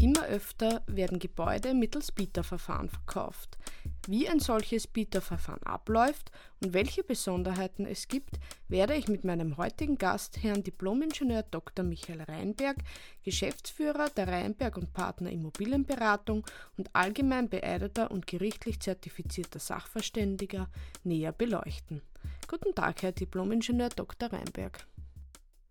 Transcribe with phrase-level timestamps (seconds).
[0.00, 3.58] Immer öfter werden Gebäude mittels Bieterverfahren verkauft.
[4.06, 6.30] Wie ein solches Bieterverfahren abläuft
[6.60, 8.38] und welche Besonderheiten es gibt,
[8.68, 11.84] werde ich mit meinem heutigen Gast, Herrn Diplomingenieur Dr.
[11.84, 12.76] Michael Reinberg,
[13.24, 16.46] Geschäftsführer der Reinberg und Partner Immobilienberatung
[16.76, 20.68] und allgemein beeideter und gerichtlich zertifizierter Sachverständiger,
[21.02, 22.02] näher beleuchten.
[22.46, 24.32] Guten Tag, Herr Diplomingenieur Dr.
[24.32, 24.86] Reinberg.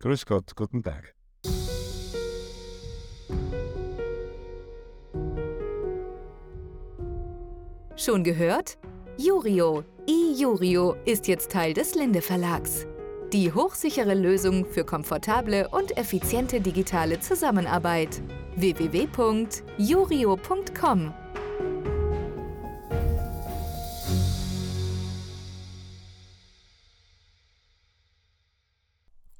[0.00, 1.17] Grüß Gott, guten Tag.
[7.98, 8.78] Schon gehört?
[9.16, 12.86] Jurio, iJurio ist jetzt Teil des Linde Verlags.
[13.32, 18.22] Die hochsichere Lösung für komfortable und effiziente digitale Zusammenarbeit.
[18.54, 21.12] www.jurio.com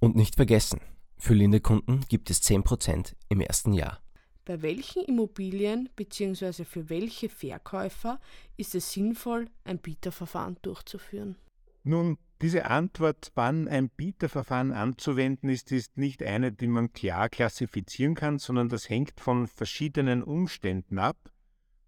[0.01, 0.81] Und nicht vergessen,
[1.17, 4.01] für Linde-Kunden gibt es 10% im ersten Jahr.
[4.49, 6.65] Bei welchen Immobilien bzw.
[6.65, 8.19] für welche Verkäufer
[8.57, 11.37] ist es sinnvoll, ein Bieterverfahren durchzuführen?
[11.85, 18.15] Nun, diese Antwort, wann ein Bieterverfahren anzuwenden ist, ist nicht eine, die man klar klassifizieren
[18.15, 21.31] kann, sondern das hängt von verschiedenen Umständen ab.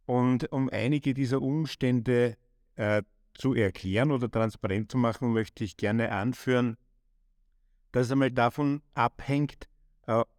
[0.05, 2.37] Und um einige dieser Umstände
[2.75, 3.03] äh,
[3.33, 6.77] zu erklären oder transparent zu machen, möchte ich gerne anführen,
[7.93, 9.70] dass es einmal davon abhängt,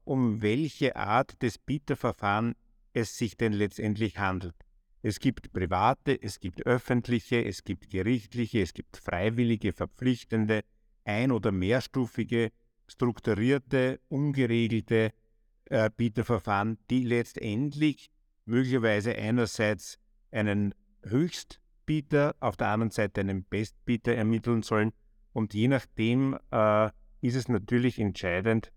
[0.03, 2.55] um welche Art des Bieterverfahren
[2.93, 4.55] es sich denn letztendlich handelt.
[5.01, 10.61] Es gibt private, es gibt öffentliche, es gibt gerichtliche, es gibt freiwillige, verpflichtende,
[11.05, 12.51] ein- oder mehrstufige,
[12.87, 15.11] strukturierte, ungeregelte
[15.65, 18.11] äh, Bieterverfahren, die letztendlich
[18.45, 19.97] möglicherweise einerseits
[20.31, 24.91] einen Höchstbieter, auf der anderen Seite einen Bestbieter ermitteln sollen.
[25.33, 26.89] Und je nachdem äh,
[27.21, 28.71] ist es natürlich entscheidend,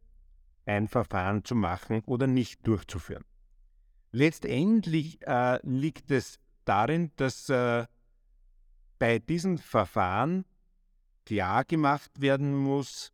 [0.66, 3.24] ein Verfahren zu machen oder nicht durchzuführen.
[4.12, 7.86] Letztendlich äh, liegt es darin, dass äh,
[8.98, 10.44] bei diesen Verfahren
[11.24, 13.12] klar gemacht werden muss,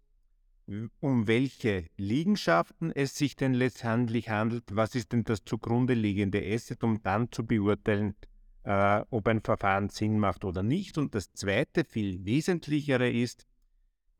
[1.01, 6.85] um welche Liegenschaften es sich denn letztendlich handelt, was ist denn das zugrunde liegende Asset,
[6.85, 8.15] um dann zu beurteilen,
[8.63, 10.97] äh, ob ein Verfahren Sinn macht oder nicht.
[10.99, 13.47] Und das Zweite, viel Wesentlichere ist,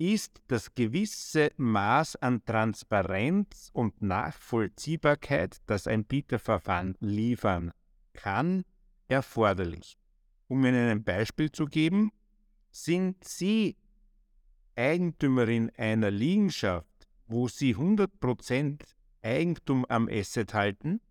[0.01, 7.71] ist das gewisse Maß an Transparenz und Nachvollziehbarkeit, das ein Bieterverfahren liefern
[8.15, 8.65] kann,
[9.09, 9.99] erforderlich.
[10.49, 12.13] Um Ihnen ein Beispiel zu geben,
[12.71, 13.77] sind Sie
[14.75, 16.87] Eigentümerin einer Liegenschaft,
[17.27, 18.81] wo Sie 100%
[19.21, 21.03] Eigentum am Asset halten,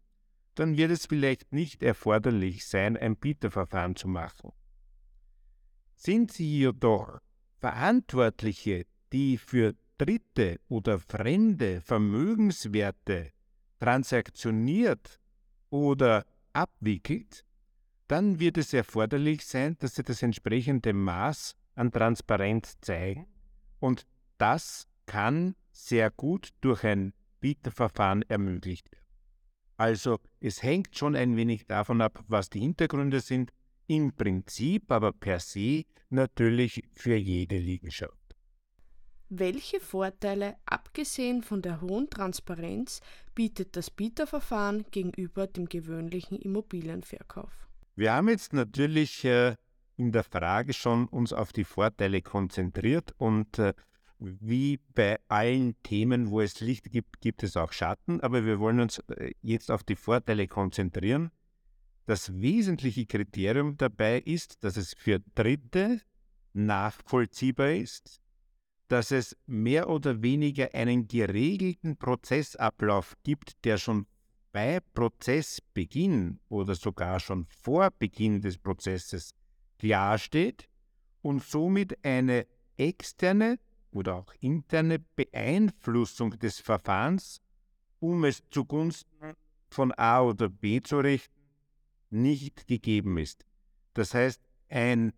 [0.55, 4.51] dann wird es vielleicht nicht erforderlich sein, ein Bieterverfahren zu machen.
[5.94, 7.19] Sind Sie jedoch
[7.59, 13.31] Verantwortliche, die für Dritte oder fremde Vermögenswerte
[13.80, 15.20] transaktioniert
[15.70, 17.44] oder abwickelt,
[18.08, 23.28] dann wird es erforderlich sein, dass sie das entsprechende Maß an Transparenz zeigen
[23.80, 24.06] und
[24.38, 29.06] das kann sehr gut durch ein Bieterverfahren ermöglicht werden.
[29.78, 33.52] Also es hängt schon ein wenig davon ab, was die Hintergründe sind,
[33.89, 38.13] im Prinzip aber per se natürlich für jede Liegenschaft.
[39.29, 43.01] Welche Vorteile, abgesehen von der hohen Transparenz,
[43.35, 47.67] bietet das Bieterverfahren gegenüber dem gewöhnlichen Immobilienverkauf?
[47.95, 49.55] Wir haben jetzt natürlich äh,
[49.97, 53.73] in der Frage schon uns auf die Vorteile konzentriert und äh,
[54.19, 58.79] wie bei allen Themen, wo es Licht gibt, gibt es auch Schatten, aber wir wollen
[58.79, 61.31] uns äh, jetzt auf die Vorteile konzentrieren.
[62.09, 66.02] Das wesentliche Kriterium dabei ist, dass es für Dritte
[66.53, 68.20] nachvollziehbar ist,
[68.88, 74.08] dass es mehr oder weniger einen geregelten Prozessablauf gibt, der schon
[74.52, 79.36] bei Prozessbeginn oder sogar schon vor Beginn des Prozesses
[79.78, 80.68] klar steht
[81.22, 83.59] und somit eine externe
[83.91, 87.40] oder auch interne Beeinflussung des Verfahrens,
[88.00, 89.35] um es zugunsten
[89.70, 91.39] von A oder B zu richten,
[92.09, 93.46] nicht gegeben ist.
[93.94, 95.14] Das heißt, ein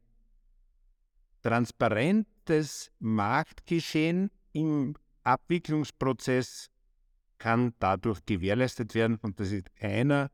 [1.42, 6.70] transparentes Marktgeschehen im Abwicklungsprozess
[7.38, 10.30] kann dadurch gewährleistet werden und das ist einer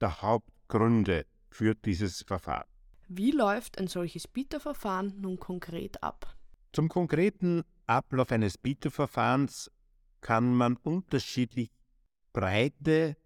[0.00, 2.66] der Hauptgründe für dieses Verfahren.
[3.08, 6.36] Wie läuft ein solches Bieterverfahren nun konkret ab?
[6.72, 9.70] Zum konkreten Ablauf eines Bieterverfahrens
[10.20, 11.70] kann man unterschiedlich
[12.32, 13.16] breite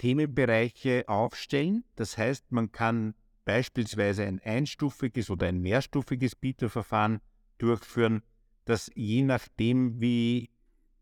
[0.00, 1.84] Themenbereiche aufstellen.
[1.94, 3.14] Das heißt, man kann
[3.44, 7.20] beispielsweise ein einstufiges oder ein mehrstufiges Bieterverfahren
[7.58, 8.22] durchführen,
[8.64, 10.48] das je nachdem, wie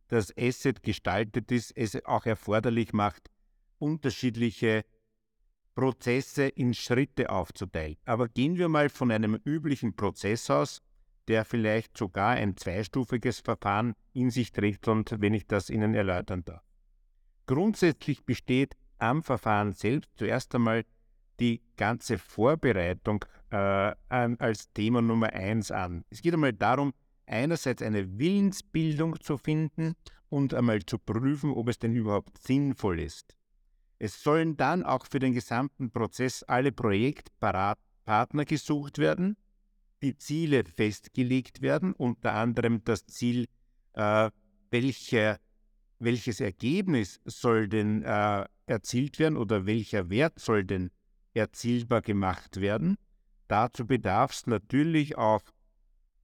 [0.08, 3.30] das Asset gestaltet ist, es auch erforderlich macht,
[3.78, 4.84] unterschiedliche
[5.76, 7.98] Prozesse in Schritte aufzuteilen.
[8.04, 10.82] Aber gehen wir mal von einem üblichen Prozess aus,
[11.28, 16.44] der vielleicht sogar ein zweistufiges Verfahren in sich trägt und wenn ich das Ihnen erläutern
[16.44, 16.64] darf.
[17.46, 20.84] Grundsätzlich besteht am Verfahren selbst zuerst einmal
[21.40, 26.04] die ganze Vorbereitung äh, als Thema Nummer eins an.
[26.10, 26.92] Es geht einmal darum,
[27.26, 29.94] einerseits eine Willensbildung zu finden
[30.28, 33.34] und einmal zu prüfen, ob es denn überhaupt sinnvoll ist.
[33.98, 39.36] Es sollen dann auch für den gesamten Prozess alle Projektpartner gesucht werden,
[40.02, 43.48] die Ziele festgelegt werden, unter anderem das Ziel,
[43.94, 44.30] äh,
[44.70, 45.40] welche,
[45.98, 50.90] welches Ergebnis soll denn äh, erzielt werden oder welcher Wert soll denn
[51.34, 52.96] erzielbar gemacht werden.
[53.48, 55.42] Dazu bedarf es natürlich auch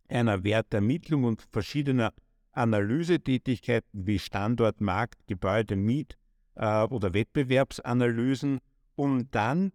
[0.08, 2.12] einer Wertermittlung und verschiedener
[2.52, 6.16] Analysetätigkeiten wie Standort, Markt, Gebäude, Miet
[6.54, 8.60] äh, oder Wettbewerbsanalysen,
[8.94, 9.72] um dann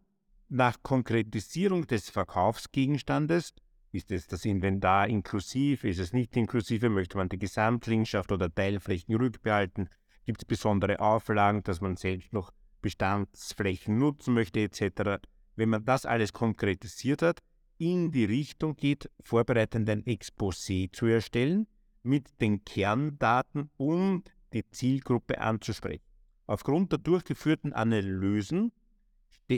[0.47, 3.53] nach Konkretisierung des Verkaufsgegenstandes,
[3.91, 9.15] ist es das Inventar inklusiv, ist es nicht inklusive, möchte man die Gesamtlingschaft oder Teilflächen
[9.15, 9.89] rückbehalten,
[10.25, 12.51] gibt es besondere Auflagen, dass man selbst noch
[12.81, 15.21] Bestandsflächen nutzen möchte etc.
[15.55, 17.39] Wenn man das alles konkretisiert hat,
[17.77, 21.67] in die Richtung geht, vorbereitend ein Exposé zu erstellen
[22.03, 26.03] mit den Kerndaten, um die Zielgruppe anzusprechen.
[26.45, 28.71] Aufgrund der durchgeführten Analysen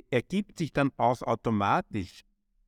[0.09, 2.23] ergibt sich dann auch automatisch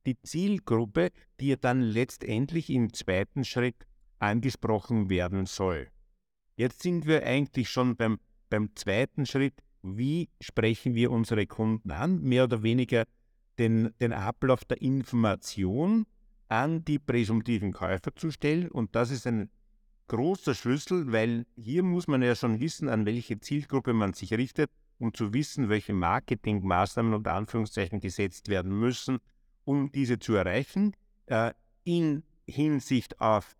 [0.06, 1.10] die Zielgruppe,
[1.40, 3.86] die dann letztendlich im zweiten Schritt
[4.18, 5.88] angesprochen werden soll.
[6.56, 8.18] Jetzt sind wir eigentlich schon beim,
[8.48, 13.04] beim zweiten Schritt, wie sprechen wir unsere Kunden an, mehr oder weniger
[13.58, 16.06] den, den Ablauf der Information
[16.48, 18.70] an die präsumtiven Käufer zu stellen.
[18.70, 19.50] Und das ist ein
[20.08, 24.70] großer Schlüssel, weil hier muss man ja schon wissen, an welche Zielgruppe man sich richtet,
[24.98, 29.18] um zu wissen, welche Marketingmaßnahmen unter Anführungszeichen gesetzt werden müssen,
[29.64, 30.94] um diese zu erreichen.
[31.26, 31.52] Äh,
[31.84, 33.56] in Hinsicht auf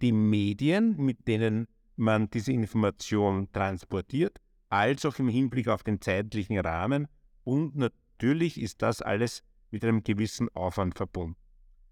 [0.00, 1.66] die Medien, mit denen
[1.96, 7.08] man diese Information transportiert, als auch im Hinblick auf den zeitlichen Rahmen.
[7.44, 11.36] Und natürlich ist das alles mit einem gewissen Aufwand verbunden.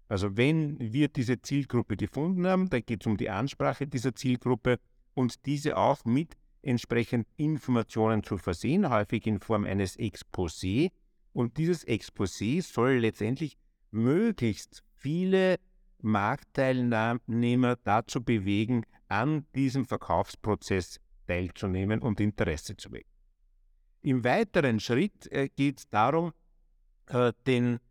[0.07, 4.79] Also wenn wir diese Zielgruppe gefunden haben, dann geht es um die Ansprache dieser Zielgruppe
[5.13, 10.91] und diese auch mit entsprechend Informationen zu versehen, häufig in Form eines Exposé.
[11.37, 13.59] Und dieses Exposé soll letztendlich
[13.91, 15.59] möglichst viele
[15.99, 23.11] Marktteilnehmer dazu bewegen, an diesem Verkaufsprozess teilzunehmen und Interesse zu wecken.
[24.01, 26.33] Im weiteren Schritt äh, geht es darum,
[27.05, 27.81] äh, den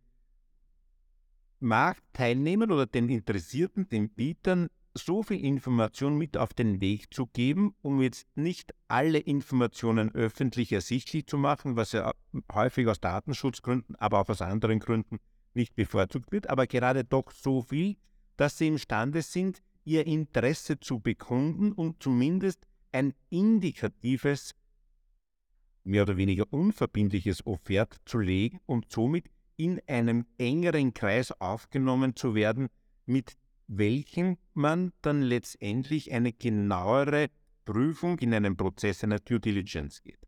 [1.61, 4.67] Marktteilnehmern oder den Interessierten, den Bietern,
[4.97, 10.71] so viel Information mit auf den Weg zu geben, um jetzt nicht alle Informationen öffentlich
[10.71, 12.13] ersichtlich zu machen, was ja
[12.53, 15.19] häufig aus Datenschutzgründen, aber auch aus anderen Gründen
[15.53, 17.97] nicht bevorzugt wird, aber gerade doch so viel,
[18.37, 24.53] dass sie imstande sind, ihr Interesse zu bekunden und zumindest ein indikatives,
[25.83, 32.35] mehr oder weniger unverbindliches Offert zu legen und somit in einem engeren Kreis aufgenommen zu
[32.35, 32.67] werden,
[33.05, 37.29] mit welchem man dann letztendlich eine genauere
[37.65, 40.19] Prüfung in einem Prozess einer Due Diligence geht.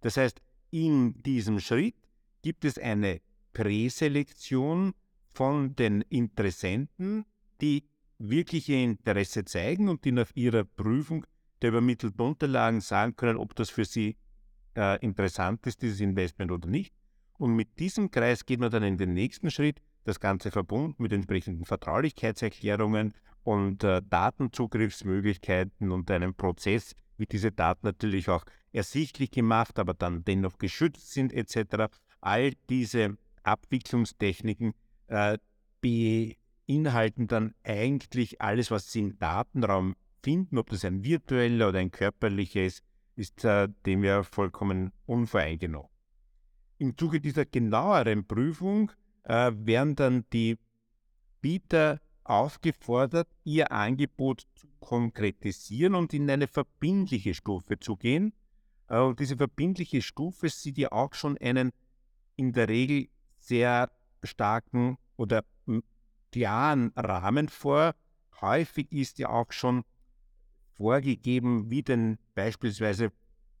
[0.00, 1.96] Das heißt, in diesem Schritt
[2.42, 3.20] gibt es eine
[3.54, 4.92] Präselektion
[5.32, 7.24] von den Interessenten,
[7.60, 11.26] die wirklich ihr Interesse zeigen und die nach ihrer Prüfung
[11.62, 14.16] der übermittelten Unterlagen sagen können, ob das für sie
[14.76, 16.92] äh, interessant ist, dieses Investment oder nicht.
[17.38, 21.12] Und mit diesem Kreis geht man dann in den nächsten Schritt, das Ganze verbunden mit
[21.12, 29.78] entsprechenden Vertraulichkeitserklärungen und äh, Datenzugriffsmöglichkeiten und einem Prozess, wie diese Daten natürlich auch ersichtlich gemacht,
[29.78, 31.92] aber dann dennoch geschützt sind etc.
[32.20, 34.74] All diese Abwicklungstechniken
[35.08, 35.38] äh,
[35.80, 41.90] beinhalten dann eigentlich alles, was Sie im Datenraum finden, ob das ein virtueller oder ein
[41.90, 42.82] körperlicher ist,
[43.16, 45.88] ist äh, dem ja vollkommen unvoreingenommen.
[46.78, 48.90] Im Zuge dieser genaueren Prüfung
[49.24, 50.58] äh, werden dann die
[51.40, 58.32] Bieter aufgefordert, ihr Angebot zu konkretisieren und in eine verbindliche Stufe zu gehen.
[58.88, 61.72] Äh, und diese verbindliche Stufe sieht ja auch schon einen
[62.36, 63.90] in der Regel sehr
[64.22, 65.44] starken oder
[66.32, 67.94] klaren Rahmen vor.
[68.40, 69.84] Häufig ist ja auch schon
[70.72, 73.12] vorgegeben, wie denn beispielsweise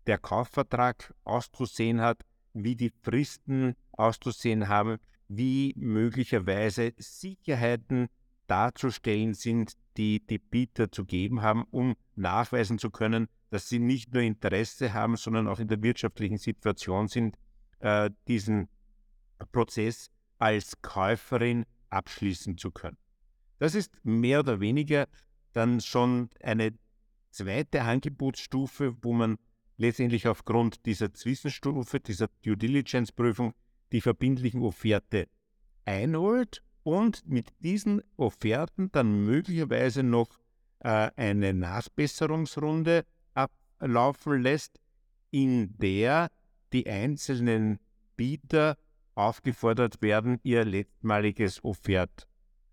[0.06, 8.08] der Kaufvertrag auszusehen hat, wie die Fristen auszusehen haben, wie möglicherweise Sicherheiten
[8.46, 14.12] darzustellen sind, die die Bieter zu geben haben, um nachweisen zu können, dass sie nicht
[14.12, 17.36] nur Interesse haben, sondern auch in der wirtschaftlichen Situation sind,
[17.78, 18.68] äh, diesen
[19.52, 22.98] Prozess als Käuferin abschließen zu können.
[23.58, 25.06] Das ist mehr oder weniger
[25.52, 26.76] dann schon eine
[27.30, 29.38] zweite Angebotsstufe, wo man
[29.76, 33.54] letztendlich aufgrund dieser Zwischenstufe, dieser Due Diligence-Prüfung,
[33.92, 35.28] die verbindlichen Offerte
[35.84, 40.28] einholt und mit diesen Offerten dann möglicherweise noch
[40.80, 44.78] äh, eine Nachbesserungsrunde ablaufen lässt,
[45.30, 46.30] in der
[46.72, 47.78] die einzelnen
[48.16, 48.76] Bieter
[49.14, 52.28] aufgefordert werden, ihr letztmaliges Offert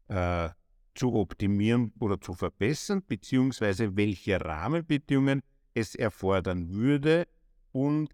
[0.07, 0.49] äh,
[0.93, 5.41] zu optimieren oder zu verbessern, beziehungsweise welche Rahmenbedingungen
[5.73, 7.27] es erfordern würde,
[7.71, 8.07] um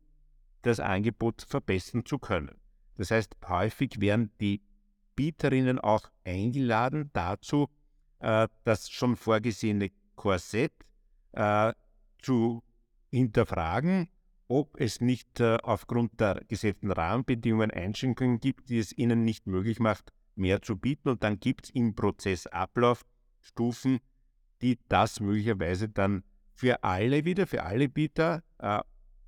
[0.61, 2.55] das Angebot verbessern zu können.
[2.97, 4.61] Das heißt, häufig werden die
[5.15, 7.69] Bieterinnen auch eingeladen dazu,
[8.19, 10.73] äh, das schon vorgesehene Korsett
[11.33, 11.73] äh,
[12.21, 12.63] zu
[13.09, 14.09] hinterfragen,
[14.47, 19.79] ob es nicht äh, aufgrund der gesetzten Rahmenbedingungen Einschränkungen gibt, die es ihnen nicht möglich
[19.79, 21.09] macht, mehr zu bieten.
[21.09, 23.05] Und dann gibt es im Prozessablauf
[23.41, 23.99] Stufen,
[24.61, 26.23] die das möglicherweise dann
[26.53, 28.43] für alle wieder, für alle Bieter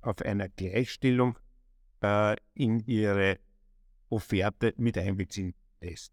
[0.02, 1.38] auf einer Gleichstellung
[2.54, 3.38] in ihre
[4.10, 6.12] Offerte mit einbeziehen lässt.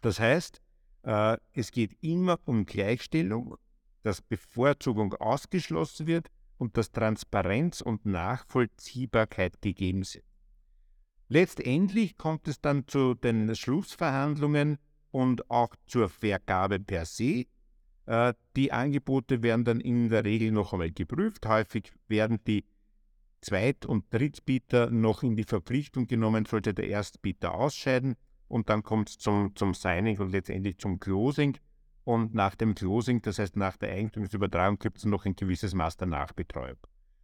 [0.00, 0.60] Das heißt,
[1.02, 3.56] äh, es geht immer um Gleichstellung,
[4.02, 10.24] dass Bevorzugung ausgeschlossen wird und dass Transparenz und Nachvollziehbarkeit gegeben sind.
[11.28, 14.78] Letztendlich kommt es dann zu den Schlussverhandlungen
[15.10, 17.46] und auch zur Vergabe per se.
[18.06, 21.46] Äh, die Angebote werden dann in der Regel noch einmal geprüft.
[21.46, 22.64] Häufig werden die
[23.44, 28.16] Zweit- und Drittbieter noch in die Verpflichtung genommen, sollte der Erstbieter ausscheiden.
[28.48, 31.56] Und dann kommt es zum, zum Signing und letztendlich zum Closing.
[32.04, 35.96] Und nach dem Closing, das heißt nach der Eigentumsübertragung, gibt es noch ein gewisses Maß
[35.96, 36.78] der Nachbetreuung.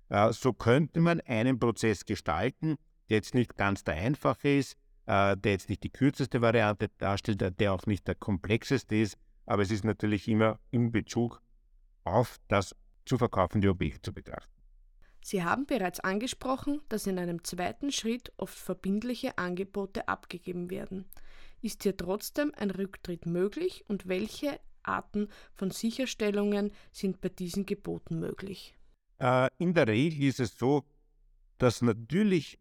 [0.09, 2.77] Äh, so könnte man einen Prozess gestalten,
[3.09, 7.59] der jetzt nicht ganz der einfache ist, äh, der jetzt nicht die kürzeste Variante darstellt,
[7.59, 11.41] der auch nicht der komplexeste ist, aber es ist natürlich immer in Bezug
[12.05, 12.75] auf das
[13.05, 14.60] zu verkaufende Objekt zu betrachten.
[15.23, 21.05] Sie haben bereits angesprochen, dass in einem zweiten Schritt oft verbindliche Angebote abgegeben werden.
[21.63, 28.19] Ist hier trotzdem ein Rücktritt möglich und welche Arten von Sicherstellungen sind bei diesen Geboten
[28.19, 28.75] möglich?
[29.19, 30.85] Äh, in der Regel ist es so,
[31.59, 32.59] dass natürlich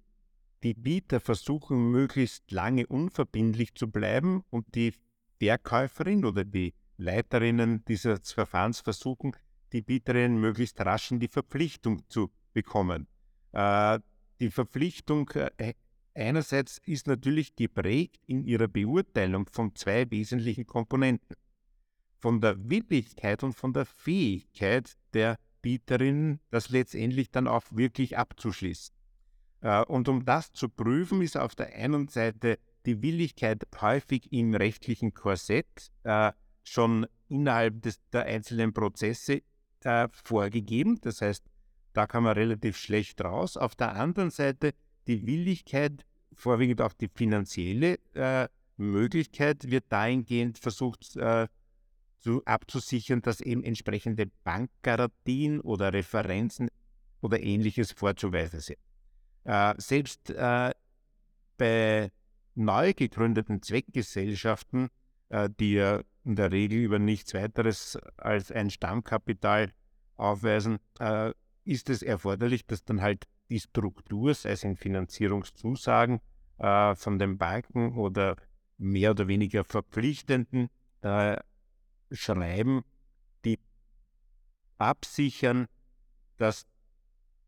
[0.63, 4.93] die Bieter versuchen, möglichst lange unverbindlich zu bleiben und die
[5.41, 9.31] Verkäuferin oder die Leiterinnen dieses Verfahrens versuchen,
[9.71, 13.07] die Bieterinnen möglichst rasch in die Verpflichtung zu bekommen.
[13.51, 13.99] Äh,
[14.39, 15.73] die Verpflichtung äh,
[16.13, 21.35] einerseits ist natürlich geprägt in ihrer Beurteilung von zwei wesentlichen Komponenten.
[22.17, 28.93] Von der Willigkeit und von der Fähigkeit der Bieterinnen, das letztendlich dann auch wirklich abzuschließen.
[29.61, 34.53] Äh, und um das zu prüfen, ist auf der einen Seite die Willigkeit häufig im
[34.55, 35.91] rechtlichen Korsett
[36.63, 39.41] schon innerhalb des, der einzelnen Prozesse
[40.23, 40.99] vorgegeben.
[41.01, 41.43] Das heißt,
[41.93, 43.57] da kann man relativ schlecht raus.
[43.57, 44.73] Auf der anderen Seite
[45.07, 51.47] die Willigkeit, vorwiegend auch die finanzielle äh, Möglichkeit, wird dahingehend versucht äh,
[52.19, 56.69] zu, abzusichern, dass eben entsprechende Bankgarantien oder Referenzen
[57.21, 58.79] oder ähnliches vorzuweisen sind.
[59.43, 60.71] Äh, selbst äh,
[61.57, 62.11] bei
[62.55, 64.89] neu gegründeten Zweckgesellschaften,
[65.29, 69.71] äh, die ja in der Regel über nichts weiteres als ein Stammkapital
[70.17, 71.31] aufweisen, äh,
[71.69, 76.19] ist es erforderlich, dass dann halt die Struktur, sei es in Finanzierungszusagen
[76.57, 78.37] äh, von den Banken oder
[78.77, 80.69] mehr oder weniger verpflichtenden
[81.01, 81.37] äh,
[82.11, 82.83] Schreiben,
[83.45, 83.59] die
[84.79, 85.67] absichern,
[86.37, 86.65] dass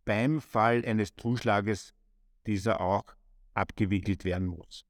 [0.05, 1.93] beim Fall eines Zuschlages
[2.45, 3.05] dieser auch
[3.55, 4.85] abgewickelt werden muss.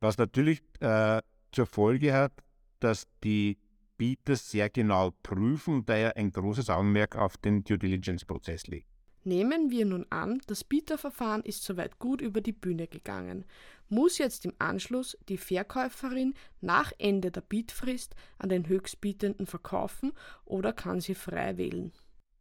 [0.00, 2.32] Was natürlich äh, zur Folge hat,
[2.80, 3.58] dass die
[3.96, 8.86] Bieter sehr genau prüfen, daher ein großes Augenmerk auf den Due Diligence-Prozess legen.
[9.24, 13.44] Nehmen wir nun an, das Bieterverfahren ist soweit gut über die Bühne gegangen.
[13.88, 20.12] Muss jetzt im Anschluss die Verkäuferin nach Ende der Bietfrist an den Höchstbietenden verkaufen
[20.44, 21.92] oder kann sie frei wählen?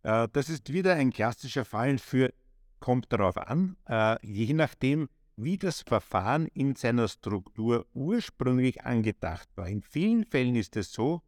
[0.01, 2.33] Äh, das ist wieder ein klassischer Fall für
[2.79, 9.67] kommt darauf an, äh, je nachdem, wie das Verfahren in seiner Struktur ursprünglich angedacht war.
[9.67, 11.21] In vielen Fällen ist es so,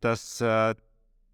[0.00, 0.74] dass äh,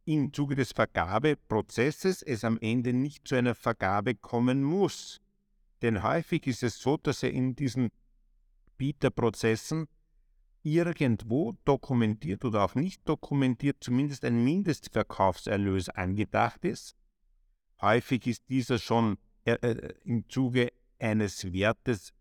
[0.05, 5.21] im Zuge des Vergabeprozesses es am Ende nicht zu einer Vergabe kommen muss.
[5.81, 7.91] Denn häufig ist es so, dass er in diesen
[8.79, 9.87] Bieterprozessen
[10.63, 16.97] irgendwo dokumentiert oder auch nicht dokumentiert zumindest ein Mindestverkaufserlös angedacht ist.
[17.81, 22.13] Häufig ist dieser schon äh, äh, im Zuge eines Wertes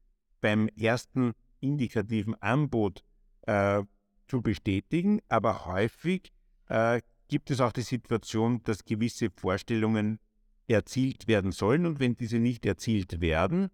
[0.42, 3.04] beim ersten indikativen Angebot
[3.44, 3.84] äh,
[4.32, 6.32] zu bestätigen, aber häufig
[6.70, 10.20] äh, gibt es auch die Situation, dass gewisse Vorstellungen
[10.68, 13.70] erzielt werden sollen und wenn diese nicht erzielt werden,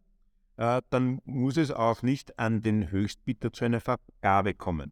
[0.56, 4.92] äh, dann muss es auch nicht an den Höchstbieter zu einer Vergabe kommen.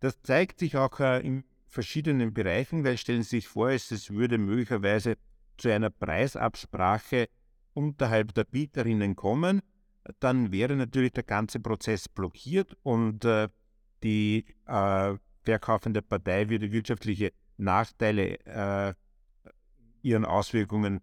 [0.00, 4.38] Das zeigt sich auch äh, in verschiedenen Bereichen, weil stellen Sie sich vor, es würde
[4.38, 5.18] möglicherweise
[5.56, 7.28] zu einer Preisabsprache
[7.74, 9.62] unterhalb der Bieterinnen kommen,
[10.18, 13.48] dann wäre natürlich der ganze Prozess blockiert und äh,
[14.04, 18.94] die äh, verkaufende Partei würde wirtschaftliche Nachteile äh,
[20.02, 21.00] ihren Auswirkungen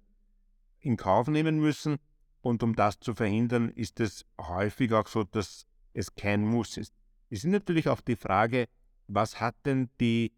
[0.79, 1.97] in Kauf nehmen müssen.
[2.41, 6.93] Und um das zu verhindern, ist es häufig auch so, dass es kein Muss ist.
[7.29, 8.67] Es ist natürlich auch die Frage,
[9.07, 10.33] was hat denn die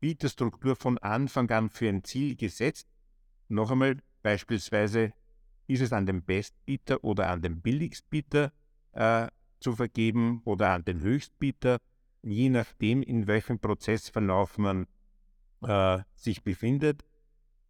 [0.00, 2.88] Bieterstruktur von Anfang an für ein Ziel gesetzt?
[3.48, 5.12] Noch einmal, beispielsweise
[5.66, 8.52] ist es an den Bestbieter oder an den Billigstbieter
[8.92, 9.28] äh,
[9.62, 11.78] zu vergeben oder an den Höchstbieter,
[12.22, 14.86] je nachdem, in welchem Prozessverlauf man
[15.62, 17.04] äh, sich befindet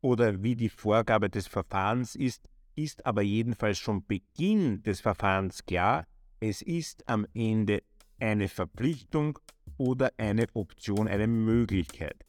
[0.00, 6.06] oder wie die Vorgabe des Verfahrens ist, ist aber jedenfalls schon Beginn des Verfahrens klar,
[6.40, 7.82] es ist am Ende
[8.18, 9.38] eine Verpflichtung
[9.76, 12.24] oder eine Option, eine Möglichkeit.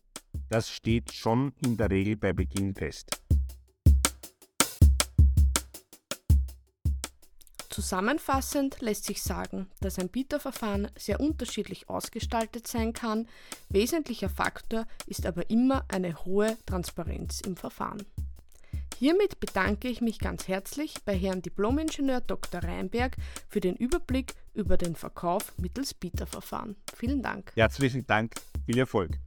[0.49, 3.21] Das steht schon in der Regel bei Beginn fest.
[7.73, 13.27] Zusammenfassend lässt sich sagen, dass ein Bieterverfahren sehr unterschiedlich ausgestaltet sein kann.
[13.69, 18.05] Wesentlicher Faktor ist aber immer eine hohe Transparenz im Verfahren.
[18.99, 22.63] Hiermit bedanke ich mich ganz herzlich bei Herrn Diplomingenieur Dr.
[22.63, 23.15] Reinberg
[23.49, 26.75] für den Überblick über den Verkauf mittels Bieterverfahren.
[26.95, 27.53] Vielen Dank.
[27.55, 28.35] Herzlichen Dank,
[28.67, 29.17] viel Erfolg.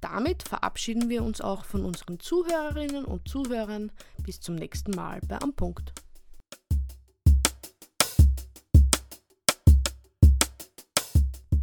[0.00, 3.90] Damit verabschieden wir uns auch von unseren Zuhörerinnen und Zuhörern.
[4.24, 5.92] Bis zum nächsten Mal bei Am Punkt.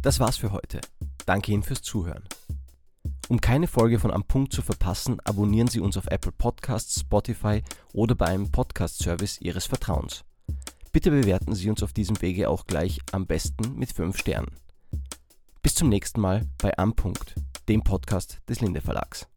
[0.02, 0.80] Das war's für heute.
[1.26, 2.24] Danke Ihnen fürs Zuhören.
[3.28, 7.62] Um keine Folge von Am Punkt zu verpassen, abonnieren Sie uns auf Apple Podcasts, Spotify
[7.92, 10.24] oder bei einem Podcast-Service Ihres Vertrauens.
[10.90, 14.56] Bitte bewerten Sie uns auf diesem Wege auch gleich am besten mit 5 Sternen.
[15.62, 17.34] Bis zum nächsten Mal bei Am Punkt,
[17.68, 19.29] dem Podcast des Linde Verlags.